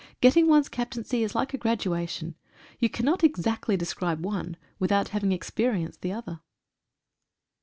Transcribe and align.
Getting 0.19 0.47
one's 0.47 0.67
captaincy 0.67 1.21
is 1.23 1.35
like 1.35 1.53
a 1.53 1.59
graduation. 1.59 2.33
You 2.79 2.89
cannot 2.89 3.23
exactly 3.23 3.77
describe 3.77 4.25
one, 4.25 4.57
without 4.79 5.09
having 5.09 5.29
experi 5.29 5.85
enced 5.87 5.99
the 6.01 6.11
other. 6.11 6.39